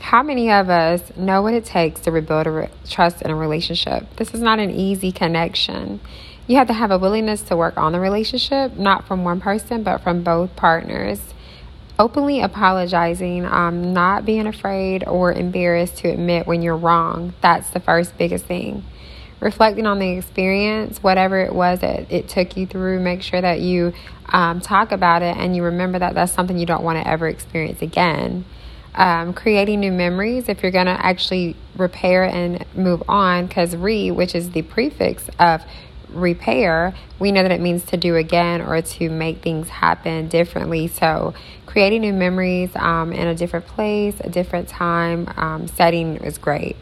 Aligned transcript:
how 0.00 0.22
many 0.22 0.50
of 0.50 0.68
us 0.68 1.00
know 1.16 1.42
what 1.42 1.54
it 1.54 1.64
takes 1.64 2.00
to 2.02 2.10
rebuild 2.10 2.46
a 2.46 2.50
re- 2.50 2.68
trust 2.88 3.22
in 3.22 3.30
a 3.30 3.36
relationship? 3.36 4.14
This 4.16 4.34
is 4.34 4.40
not 4.40 4.58
an 4.58 4.70
easy 4.70 5.12
connection. 5.12 6.00
You 6.46 6.56
have 6.56 6.66
to 6.66 6.72
have 6.72 6.90
a 6.90 6.98
willingness 6.98 7.42
to 7.42 7.56
work 7.56 7.76
on 7.76 7.92
the 7.92 8.00
relationship, 8.00 8.76
not 8.76 9.06
from 9.06 9.24
one 9.24 9.40
person, 9.40 9.82
but 9.82 10.02
from 10.02 10.22
both 10.22 10.54
partners. 10.56 11.20
Openly 11.98 12.40
apologizing, 12.40 13.44
um, 13.46 13.92
not 13.92 14.24
being 14.24 14.46
afraid 14.46 15.06
or 15.06 15.32
embarrassed 15.32 15.98
to 15.98 16.08
admit 16.08 16.46
when 16.46 16.62
you're 16.62 16.76
wrong. 16.76 17.32
That's 17.40 17.70
the 17.70 17.80
first 17.80 18.18
biggest 18.18 18.46
thing. 18.46 18.84
Reflecting 19.38 19.86
on 19.86 19.98
the 19.98 20.10
experience, 20.10 21.02
whatever 21.02 21.40
it 21.40 21.54
was 21.54 21.80
that 21.80 22.10
it 22.10 22.28
took 22.28 22.56
you 22.56 22.66
through, 22.66 23.00
make 23.00 23.22
sure 23.22 23.40
that 23.40 23.60
you 23.60 23.92
um, 24.26 24.60
talk 24.60 24.92
about 24.92 25.22
it 25.22 25.36
and 25.36 25.54
you 25.54 25.62
remember 25.62 25.98
that 25.98 26.14
that's 26.14 26.32
something 26.32 26.58
you 26.58 26.66
don't 26.66 26.82
want 26.82 26.98
to 26.98 27.08
ever 27.08 27.28
experience 27.28 27.82
again 27.82 28.44
um, 28.94 29.32
creating 29.32 29.80
new 29.80 29.92
memories 29.92 30.48
if 30.48 30.62
you're 30.62 30.72
going 30.72 30.86
to 30.86 31.06
actually 31.06 31.56
repair 31.76 32.24
and 32.24 32.64
move 32.74 33.02
on. 33.08 33.46
Because 33.46 33.76
re 33.76 34.10
which 34.10 34.34
is 34.34 34.50
the 34.50 34.62
prefix 34.62 35.28
of 35.38 35.62
repair 36.14 36.94
we 37.18 37.32
know 37.32 37.42
that 37.42 37.52
it 37.52 37.60
means 37.60 37.84
to 37.86 37.96
do 37.96 38.16
again 38.16 38.60
or 38.60 38.82
to 38.82 39.08
make 39.08 39.42
things 39.42 39.68
happen 39.68 40.28
differently. 40.28 40.88
So 40.88 41.34
creating 41.66 42.00
new 42.00 42.12
memories 42.12 42.70
um, 42.76 43.12
in 43.12 43.28
a 43.28 43.34
different 43.34 43.66
place 43.66 44.16
a 44.20 44.28
different 44.28 44.68
time 44.68 45.28
um, 45.36 45.68
setting 45.68 46.16
is 46.16 46.38
great. 46.38 46.76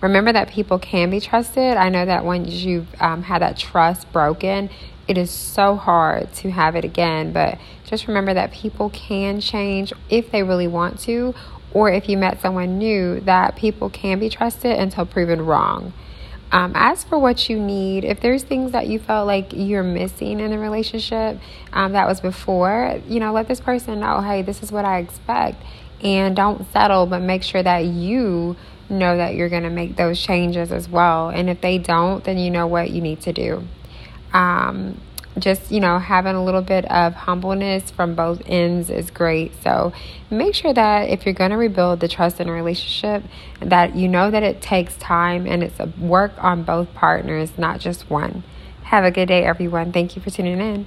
Remember 0.00 0.32
that 0.32 0.48
people 0.48 0.78
can 0.78 1.10
be 1.10 1.20
trusted. 1.20 1.76
I 1.76 1.88
know 1.88 2.04
that 2.04 2.24
once 2.24 2.50
you've 2.50 2.88
um, 3.00 3.22
had 3.22 3.42
that 3.42 3.56
trust 3.56 4.12
broken 4.12 4.68
it 5.08 5.16
is 5.16 5.30
so 5.30 5.76
hard 5.76 6.32
to 6.34 6.50
have 6.50 6.74
it 6.74 6.84
again, 6.84 7.32
but 7.32 7.58
just 7.84 8.08
remember 8.08 8.34
that 8.34 8.52
people 8.52 8.90
can 8.90 9.40
change 9.40 9.92
if 10.10 10.30
they 10.30 10.42
really 10.42 10.66
want 10.66 10.98
to, 11.00 11.34
or 11.72 11.90
if 11.90 12.08
you 12.08 12.16
met 12.16 12.40
someone 12.40 12.78
new, 12.78 13.20
that 13.20 13.56
people 13.56 13.88
can 13.88 14.18
be 14.18 14.28
trusted 14.28 14.76
until 14.76 15.06
proven 15.06 15.44
wrong. 15.44 15.92
Um, 16.52 16.74
for 17.08 17.18
what 17.18 17.48
you 17.48 17.58
need. 17.58 18.04
If 18.04 18.20
there's 18.20 18.42
things 18.42 18.72
that 18.72 18.86
you 18.86 18.98
felt 18.98 19.26
like 19.26 19.52
you're 19.52 19.82
missing 19.82 20.40
in 20.40 20.50
the 20.50 20.58
relationship 20.58 21.38
um, 21.72 21.92
that 21.92 22.06
was 22.06 22.20
before, 22.20 23.00
you 23.08 23.20
know, 23.20 23.32
let 23.32 23.48
this 23.48 23.60
person 23.60 24.00
know, 24.00 24.20
hey, 24.20 24.42
this 24.42 24.62
is 24.62 24.72
what 24.72 24.84
I 24.84 24.98
expect. 24.98 25.62
And 26.02 26.36
don't 26.36 26.70
settle, 26.72 27.06
but 27.06 27.20
make 27.20 27.42
sure 27.42 27.62
that 27.62 27.84
you 27.84 28.56
know 28.88 29.16
that 29.16 29.34
you're 29.34 29.48
going 29.48 29.64
to 29.64 29.70
make 29.70 29.96
those 29.96 30.20
changes 30.20 30.70
as 30.70 30.88
well. 30.88 31.30
And 31.30 31.50
if 31.50 31.60
they 31.60 31.78
don't, 31.78 32.22
then 32.22 32.38
you 32.38 32.50
know 32.50 32.66
what 32.66 32.90
you 32.90 33.00
need 33.00 33.20
to 33.22 33.32
do 33.32 33.66
um, 34.36 35.00
just 35.38 35.70
you 35.70 35.80
know 35.80 35.98
having 35.98 36.34
a 36.34 36.44
little 36.44 36.62
bit 36.62 36.84
of 36.90 37.14
humbleness 37.14 37.90
from 37.90 38.14
both 38.14 38.42
ends 38.46 38.90
is 38.90 39.10
great. 39.10 39.52
So 39.62 39.92
make 40.30 40.54
sure 40.54 40.72
that 40.72 41.08
if 41.08 41.24
you're 41.24 41.34
going 41.34 41.50
to 41.50 41.56
rebuild 41.56 42.00
the 42.00 42.08
trust 42.08 42.40
in 42.40 42.48
a 42.48 42.52
relationship 42.52 43.22
that 43.60 43.94
you 43.94 44.08
know 44.08 44.30
that 44.30 44.42
it 44.42 44.60
takes 44.60 44.96
time 44.96 45.46
and 45.46 45.62
it's 45.62 45.78
a 45.80 45.92
work 45.98 46.32
on 46.38 46.62
both 46.62 46.92
partners 46.94 47.52
not 47.58 47.80
just 47.80 48.10
one. 48.10 48.42
Have 48.84 49.04
a 49.04 49.10
good 49.10 49.26
day 49.26 49.44
everyone. 49.44 49.92
Thank 49.92 50.16
you 50.16 50.22
for 50.22 50.30
tuning 50.30 50.60
in 50.60 50.86